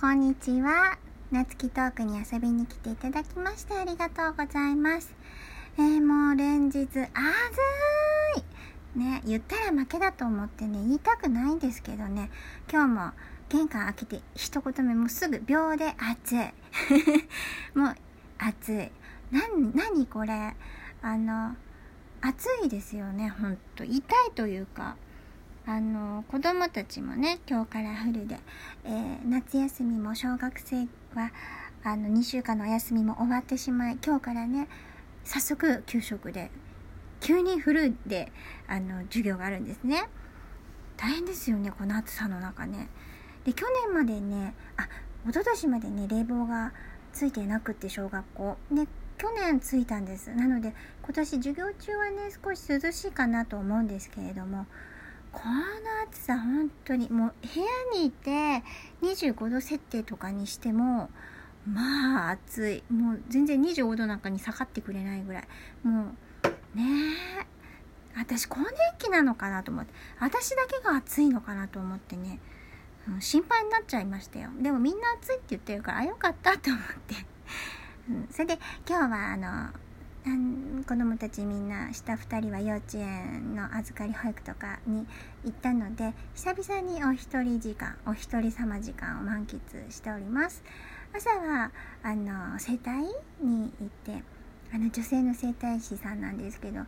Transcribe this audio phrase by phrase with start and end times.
[0.00, 0.96] こんにちは。
[1.30, 5.14] 夏木トークに遊びに来ていただきましてありがとうございます。
[5.76, 12.30] えー、もう連日、あずーいね、言ったら負けだと思ってね、言いたくないんですけどね、
[12.72, 13.10] 今日も
[13.50, 16.38] 玄関開けて一言目もうすぐ秒で暑い。
[17.78, 17.94] もう
[18.38, 18.90] 暑い。
[19.30, 20.56] な、なにこれ。
[21.02, 21.56] あの、
[22.22, 23.84] 暑いですよね、ほんと。
[23.84, 24.96] 痛いというか。
[25.70, 28.40] あの子供たちもね今日からフルで、
[28.84, 31.30] えー、夏休みも小学生は
[31.84, 34.66] あの2週間のお休みも終わってしまい今日からね
[35.22, 36.50] 早速給食で
[37.20, 38.32] 急にフルで
[38.66, 40.08] あの授業があるんですね。
[40.96, 42.88] 大変ですよねこの暑さの中ね。
[43.44, 44.88] で去年までねあ
[45.24, 46.72] 一昨年までね冷房が
[47.12, 48.56] ついてなくって小学校。
[48.72, 50.34] で去年ついたんです。
[50.34, 50.74] なので
[51.04, 54.66] 今年授業中はね少し涼しいかなと思うんですけれども
[55.32, 55.52] この
[56.08, 58.62] 暑さ本当にもう部屋にいて
[59.02, 61.10] 25度設定とかにしても
[61.66, 62.82] まあ暑い。
[62.92, 65.48] もう全然25度なんかに下がってくれないぐらい。
[65.82, 66.14] も
[66.74, 66.84] うね
[67.42, 67.46] え
[68.16, 69.92] 私更年期なのかなと思って。
[70.18, 72.40] 私だけが暑いのかなと思ってね。
[73.20, 74.50] 心配になっちゃいましたよ。
[74.60, 77.14] でもみんな暑いって言ってるからあよかったと思って、
[78.08, 78.58] うん、それで
[78.88, 79.70] 今日はあの
[80.22, 85.06] 子供たちみんな下2人は幼稚園の預かり保育とかに
[85.44, 89.58] 行ったので久々にお一人時間お一人様時間を満喫
[89.90, 90.62] しております。
[91.14, 91.70] 朝は
[92.02, 93.02] あの整体
[93.42, 94.22] に行って
[94.72, 96.82] あの女性の整体師さんなんですけど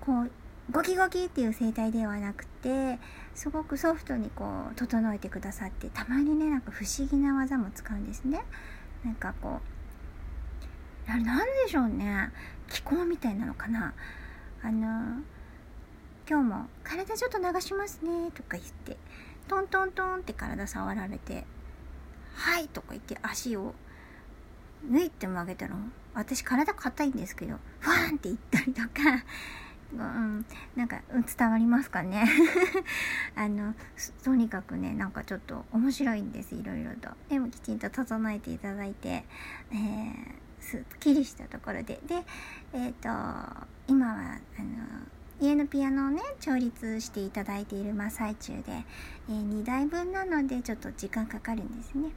[0.00, 0.30] こう
[0.70, 2.98] ゴキゴキっていう整体ではなくて
[3.34, 8.42] すごくソフトにこう整えてくださってたまにねなんか不思議な技も使うんですね。
[9.04, 9.60] なんかこ
[11.08, 12.30] うあれなんでしょうね。
[12.68, 13.94] 気候みたいなのかな。
[14.62, 15.22] あの
[16.28, 18.98] 今日も「体ちょっと流しますね」とか言って
[19.46, 21.46] トントントンって体触られて
[22.34, 23.74] 「はい」とか言って足を
[24.84, 25.76] 抜いてもあげたら
[26.12, 29.24] 私体硬いんですけどファーンって言ったりとか
[29.90, 30.44] うん、
[30.76, 31.00] なんか
[31.38, 32.28] 伝わりますかね。
[33.34, 33.74] あの
[34.22, 37.08] とにかくねなんかちょっと面白いんですいろいろと。
[37.30, 39.24] でもきちんと整えていただいて、
[39.70, 41.98] えーすっきりしたところで。
[42.06, 42.22] で
[42.74, 43.08] えっ、ー、と
[43.88, 44.68] 今はあの
[45.40, 48.62] 家のピアノをね調律していただいている真っ最中で、
[49.30, 52.10] えー、2台分なのでちょっと時間かかるんですね。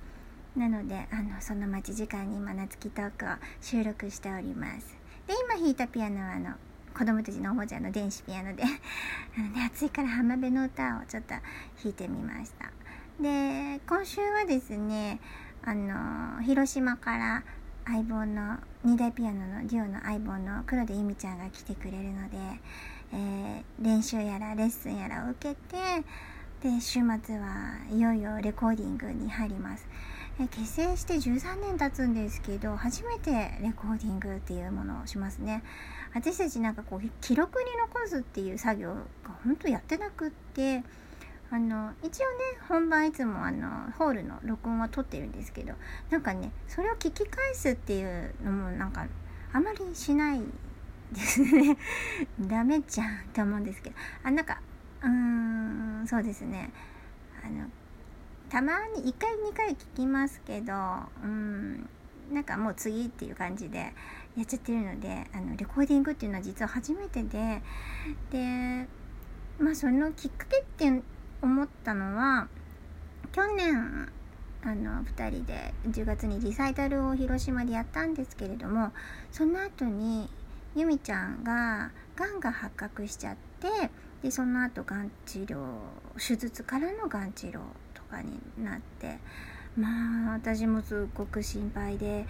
[0.58, 3.30] なのであのその待ち時間に今夏木トークを
[3.62, 4.98] 収録しております。
[5.28, 6.56] で今弾いたピアノはあの
[6.94, 8.64] 子供たちのおもちゃの電子ピアノで。
[9.38, 11.42] あの、ね、暑いから浜辺の歌をちょっと弾
[11.86, 12.70] いてみました。
[13.22, 15.22] で今週はですね
[15.64, 17.44] あの広島から
[17.92, 22.38] 相棒の2台ピアノのデュオの相棒の黒田由美ちゃんが来てくれるので、
[23.14, 26.06] えー、練習やらレッスンやらを受けて
[26.64, 29.86] で週末はいよいよレコーディングに入ります、
[30.40, 33.32] え、結成して13年経つんですけど初めて
[33.62, 35.62] レコーディングっていうものをしますね。
[36.14, 39.00] 私たちなんかこう記録に残すっていう作業が
[39.44, 40.84] 本当やってなくって
[41.54, 45.74] あの一応ね本番いつもあのホールの録音は撮ってるんですけど
[46.10, 49.06] なんかねそれを聞き返すっていうのもなんか
[49.52, 50.42] あまりしない
[51.12, 51.78] ですね。
[52.40, 53.96] ダメじゃんって思うんですけど。
[54.24, 54.62] あなんか
[55.02, 56.72] うーんそうですね。
[57.46, 57.70] あの
[58.50, 60.74] たまに1回2回聞きますけど
[61.24, 61.90] うん
[62.32, 63.94] なんかもう次っていう感じで
[64.38, 67.62] やっちゃってるのであのレコーディングっていうのは実は初めてで
[68.32, 68.88] で
[69.60, 71.02] まあそのきっかけって
[71.42, 72.48] 思ったのは
[73.32, 74.10] 去年
[74.64, 78.92] あの2人で10月にリサイタルを広島でやったんですけれども
[79.32, 80.30] その後に
[80.76, 83.68] 由美ちゃんががんが発覚しちゃって
[84.22, 85.58] でその後がん治療
[86.16, 87.60] 手術からのがん治療
[87.94, 89.18] とかになって
[89.76, 92.26] まあ私もすっごく心配で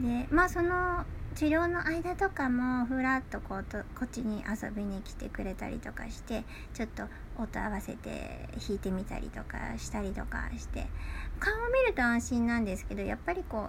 [0.00, 1.04] でまあその
[1.34, 6.44] 治療の間とかもふらっとこうとこっちに遊びに来てくれたりとかして
[6.74, 7.04] ちょっと
[7.38, 10.86] 音合わせて弾いてみたりとかしたりとかして
[11.38, 13.68] 顔を見ると安心なんですけどやっぱりこ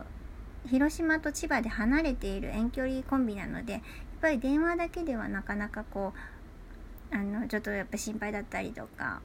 [0.65, 3.81] う広島と千葉で離れている遠距離コンビなのでやっ
[4.21, 6.13] ぱり電話だけではなかなかこ
[7.11, 9.21] うあのちょっとやっぱ心配だったりとか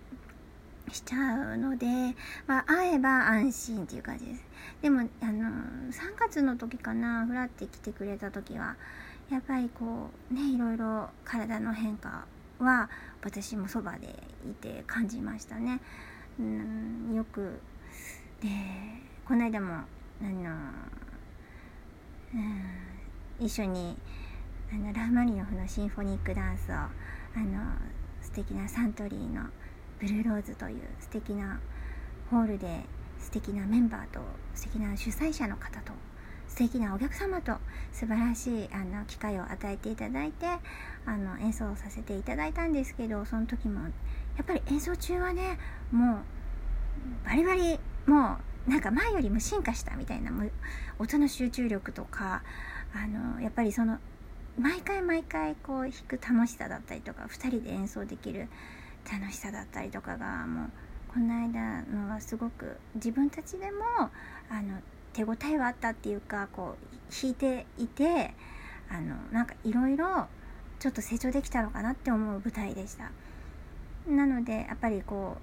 [0.92, 1.86] しちゃうので、
[2.46, 4.44] まあ、会えば安心っていう感じです。
[4.82, 5.48] でも、あの、
[5.90, 8.76] 3月の時かな、ふらって来てくれた時は、
[9.30, 12.26] やっぱりこう、ね、いろいろ体の変化
[12.58, 12.90] は、
[13.22, 15.80] 私もそばでいて感じましたね。
[16.38, 17.60] うん、よく、
[18.42, 18.48] で、
[19.24, 19.84] この間も、あ
[20.24, 20.50] の、
[22.34, 23.96] うん、一緒に、
[24.72, 26.88] あの、ラフマニノフのシンフォニックダンスを、あ
[27.36, 27.72] の、
[28.20, 29.44] 素敵なサントリーの
[30.04, 31.58] ブルーローズという素敵な
[32.30, 32.82] ホールで
[33.18, 34.20] 素敵なメンバーと
[34.54, 35.92] 素敵な主催者の方と
[36.46, 37.52] 素敵なお客様と
[37.90, 40.46] 素晴らしいあの機会を与えていただいて
[41.06, 43.88] あの演奏させていただいたんですけどその時もや
[44.42, 45.58] っぱり演奏中はね
[45.90, 46.18] もう
[47.26, 48.36] バリバリも
[48.68, 50.30] うなんか前よりも進化したみたいな
[50.98, 52.42] 音の集中力とか
[52.94, 53.98] あのやっぱりその
[54.58, 58.48] 毎回毎回こう弾く楽しさだったりとか2人で演奏できる
[59.10, 60.70] 楽しさだったりとかがもう
[61.12, 64.10] この間のはすごく自分たちでも
[64.50, 64.78] あの
[65.12, 68.34] 手応えがあったっていうかこう弾いていて
[68.90, 70.26] あのなんかいろいろ
[70.80, 73.10] ちょっと成長できたのかなって思う舞台でした。
[74.08, 75.36] なのでやっぱりこ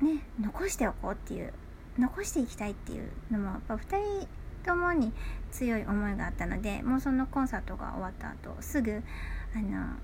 [0.00, 1.52] うね残しておこうっていう
[1.98, 3.80] 残していきたいっていうのもやっぱ2
[4.20, 4.28] 人
[4.64, 5.12] ともに
[5.50, 9.02] 強い思いがあったのでもうそのコンサートが終わった後すぐ
[9.54, 9.94] あの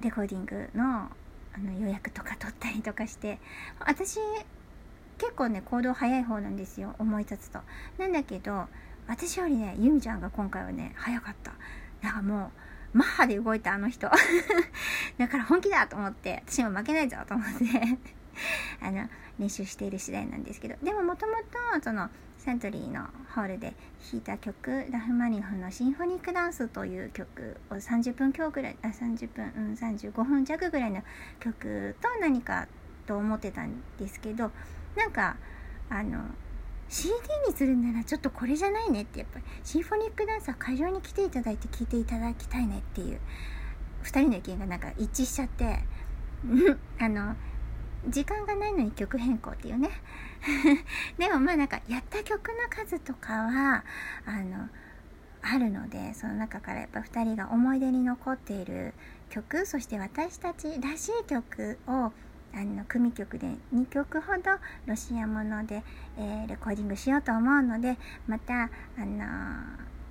[0.00, 1.08] レコーディングの
[1.54, 3.38] あの予約とか取ったりとかして
[3.80, 4.18] 私
[5.18, 7.60] 結構ね行動早い方なんですよ思い立つと。
[7.98, 8.66] なんだけど
[9.06, 11.52] 私よりねゆみちゃんが今回はね早かった。
[12.00, 12.50] なんかも
[12.94, 14.10] うマッハで動いたあの人。
[15.18, 17.64] だから本気だと思って私も負けないぞと思って
[18.80, 19.08] あの
[19.38, 20.76] 練習している次第なんですけど。
[20.82, 22.10] でももともとその
[22.44, 23.02] セントリーの
[23.36, 23.72] ホールで
[24.10, 31.02] 弾いた曲ラフマニフのシンフォニックダンスという曲を30分強ぐらいあ30分、うん、35分弱ぐらいの
[31.38, 32.66] 曲と何か
[33.06, 34.50] と思ってたんですけど
[34.96, 35.36] なんか
[35.88, 36.18] あの
[36.88, 37.12] CD
[37.46, 43.20] にするならちょっとこれじゃないねってやっぱりシンフォニックダンスは会場に来ていただいて聴いていただきたいねっていう
[44.02, 45.78] 2人の意見がなんか一致しちゃって
[46.98, 47.36] あの
[48.08, 49.90] 時間がないのに曲変更っていうね。
[51.18, 53.84] でもまあなんかやった曲の数とかは
[54.26, 54.68] あの
[55.42, 58.94] あるのでその中からやっぱ2人が思い出に残っている
[59.28, 62.12] 曲そして私たちらしい曲を
[62.54, 64.42] あの組曲で2曲ほど
[64.86, 65.82] ロシアもので、
[66.18, 67.96] えー、レコーディングしようと思うので
[68.26, 69.24] また、あの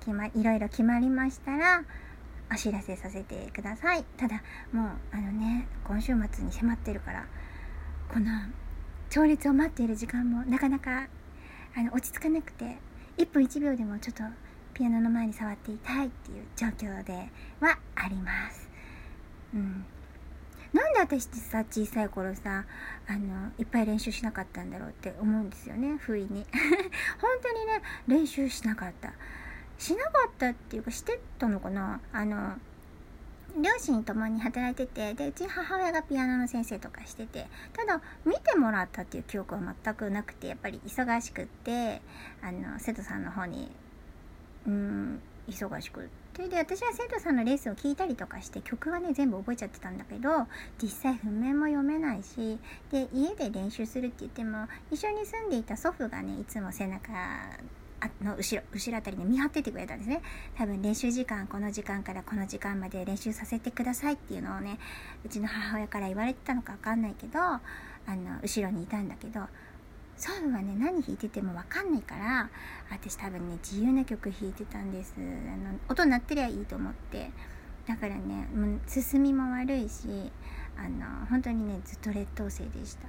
[0.00, 1.84] 決まいろいろ決まりましたら
[2.52, 4.04] お知らせさせてください。
[4.16, 4.42] ただ
[4.72, 7.26] もうあのね今週末に迫ってるから
[8.12, 8.26] この
[9.08, 11.08] 調律を待っている時間もなかなか
[11.74, 12.76] あの落ち着かなくて
[13.16, 14.22] 1分1秒でもちょっと
[14.74, 17.30] ピアノの前に触っていたいっていう状況で
[17.60, 18.68] はあります。
[19.54, 19.86] うん、
[20.74, 22.66] なんで私ってさ小さい頃さ
[23.08, 26.46] あのいっぱい練習しなかったんだろうって思うんですよね不意に。
[27.18, 29.14] 本当にね練習しなかった。
[29.78, 31.98] しなかったっていうかしてたのかな？
[32.12, 32.58] あの
[33.56, 42.00] 両親ともに働いててでうち母親がピアノの先生とかしててただ見てもらったっていう記憶は全くなくてやっぱり忙しくって
[42.42, 43.68] あの生徒さんの方に
[44.66, 46.04] うん忙しくっ
[46.34, 50.46] てで私は生徒さんのレッスを聞いたりとかして曲はね全部覚えちゃってたんだけど
[50.80, 52.58] 実際譜面も読めないし
[52.90, 57.12] で家で練習するって言っても一緒に住んでいた祖父がねいつも背中
[58.22, 60.22] の後ろ、後ろあたりで見張っててくれたんですね。
[60.56, 64.78] 多分練習時間、この時間からこの時間まで練習させてくださいっていうのをね、
[65.24, 67.60] うちの母親から言われてたのかわかんないけど、あ
[68.08, 69.40] の、後ろにいたんだけど、
[70.16, 72.50] 祖父はね、何弾いててもわかんないから、
[72.90, 75.14] 私多分ね、自由な曲弾いてたんです。
[75.18, 77.30] あの、音鳴ってりゃいいと思って。
[77.86, 80.30] だからね、もう進みも悪いし、
[80.76, 83.08] あの、本当にね、ずっと劣等生でした。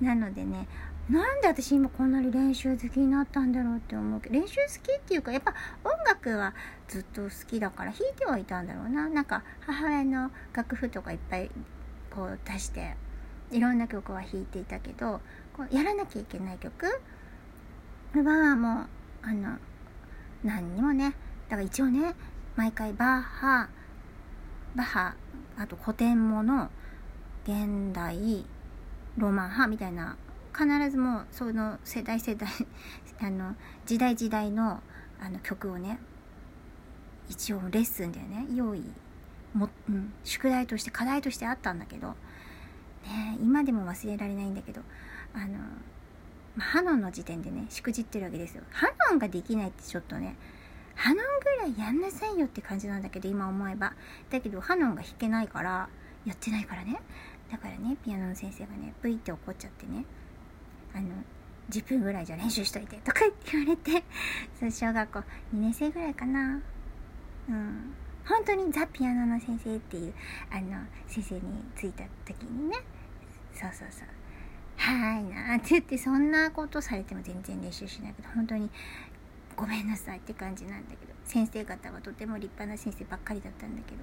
[0.00, 0.06] うん。
[0.06, 0.68] なのでね
[1.10, 6.54] なんで私今こんなに練習好きになったんだろうって思うけど練習好きっていうかやっぱ音楽は
[6.86, 9.08] ずっと好きだから弾いてはいたんだろうな。
[9.08, 11.50] なんか母親の楽譜とかいっぱい
[12.10, 12.94] こう出して
[13.50, 15.20] いろんな曲は弾いていたけど
[15.56, 16.86] こうやらなきゃいけない曲
[18.14, 18.86] はもう
[19.22, 19.56] あの
[20.44, 21.14] 何にもね。
[21.48, 22.14] だから一応ね
[22.54, 23.68] 毎回バッハ
[24.76, 25.14] バッハ
[25.56, 26.68] あと古典もの
[27.44, 28.44] 現代
[29.18, 30.16] ロマン派みたいな
[30.56, 32.48] 必ずもうその世代世代
[33.20, 33.54] あの
[33.86, 34.82] 時代時代の
[35.20, 35.98] あの曲をね
[37.28, 38.46] 一応レッスンでね。
[38.54, 38.82] 用意
[39.54, 42.08] も、うん、宿題として課題としてあったんだけど、
[43.04, 44.80] ね、今でも忘れられないんだけど
[45.34, 45.58] あの、
[46.56, 48.62] まハノンの時点でねしくじってるわけですよ。
[48.70, 50.36] ハノンができないってちょっとね
[50.94, 53.94] ハノンぐらいやんなさいよって感じなんだけど今思えば。
[54.30, 55.88] だけどハノンが弾けないから
[56.24, 57.00] やってないからね。
[57.50, 60.04] だからねピアノの先生がねブイって怒っちゃってね
[60.94, 61.08] あの
[61.70, 63.20] 10分ぐらいじゃ練習しといてとか
[63.52, 64.04] 言われて
[64.58, 65.24] そう小学校2
[65.60, 66.60] 年生ぐらいかな。
[67.48, 67.94] うん。
[68.26, 70.14] 本当にザ・ピアノの先生っていう
[70.50, 71.40] あの先生に
[71.76, 72.76] 着いた時にね
[73.54, 74.08] そうそうそう。
[74.76, 78.70] はいなって言ってそんなことされても全然練習しないけど本当に
[79.56, 83.98] ごめんなさいって感じなんだけど先生方はとても立派な先生ばっかりだったんだけど。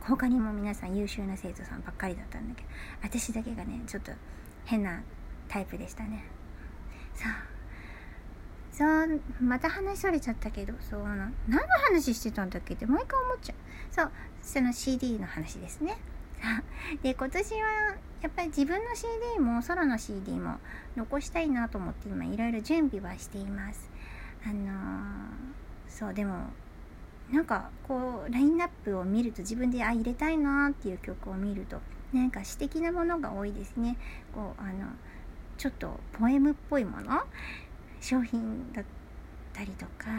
[0.00, 2.68] 他にも皆さん優秀な生徒さんばっかりだったんだけど
[3.02, 4.12] 私だけがねちょっと
[4.64, 5.02] 変な
[5.48, 6.24] タイプでしたね。
[7.14, 7.32] そう
[8.72, 13.56] そうまた話それちゃったけどそうあの何の話してたんだっけって毎回思っちゃう。
[13.90, 14.10] そう
[14.42, 15.96] その CD の話ですね。
[17.02, 17.58] で今年は
[18.22, 20.58] やっぱり自分の CD もソロの CD も
[20.96, 23.90] 残したいなと思って今いろいろ準備はしています。
[24.44, 24.72] あのー、
[25.88, 26.48] そうでも
[27.32, 31.80] なんかこうラインナップを見ると自分であ入れたいなっていう曲を見ると
[32.12, 33.96] なんか詩的なものが多いですね。
[34.32, 34.86] こうあの
[35.56, 37.22] ちょっとポエムっぽいもの
[38.00, 38.84] 商品だっ
[39.52, 40.10] たりとか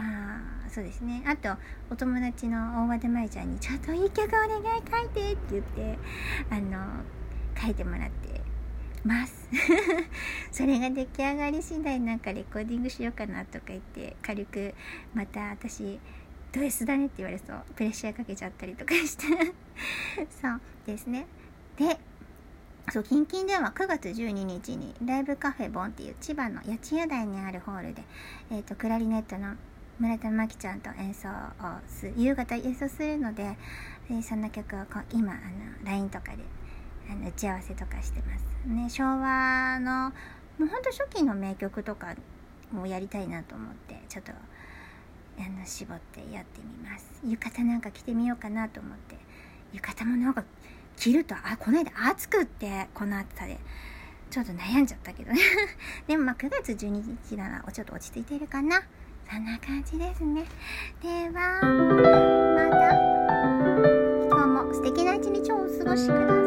[0.68, 1.22] そうですね。
[1.26, 1.56] あと
[1.90, 5.98] お友達の大和田舞ちゃんに「ちょっといい曲お願い書いて」って言って
[6.50, 7.02] あの
[7.58, 8.40] 書いてもらって
[9.04, 9.48] ます。
[10.50, 14.74] それが出来上がり次第なんかレコーディングしようかなとか言って軽く
[15.14, 15.98] また私
[16.52, 17.62] ド S だねって言われそう。
[17.74, 19.24] プレッシャーかけちゃったりとかして。
[20.40, 21.26] そうですね。
[21.76, 21.98] で
[22.90, 28.02] そう近々では9月12日にライブカフェボンっていう千葉の八千代台にあるホールで、
[28.50, 29.56] えーと、クラリネットの
[29.98, 31.32] 村田真希ちゃんと演奏を
[31.88, 33.56] す夕方演奏するので、
[34.08, 35.40] えー、そんな曲をこ今あの
[35.84, 36.44] LINE とかで
[37.10, 38.44] あの打ち合わせとかしてます。
[38.68, 40.10] ね昭和の
[40.58, 42.14] もうほんと初期の名曲とか
[42.70, 44.32] もやりたいなと思ってちょっと
[45.38, 47.06] あの絞ってやってみます。
[47.26, 49.16] 浴衣なんか着てみようかなと思って。
[49.72, 50.44] 浴衣もなんか
[50.96, 53.58] 着るとあこの間暑くってこの暑さで。
[54.30, 55.40] ちょっと悩んじゃったけどね。
[56.06, 58.82] でもまあ9月12日ならちょっと落ち着いてるかな。
[59.30, 60.44] そんな感じですね。
[61.02, 63.16] ではまた。
[64.28, 66.45] 今日も素敵な一日をお過ごしください。